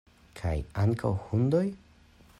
[0.39, 0.53] Kaj
[0.85, 1.65] ankaŭ hundoj?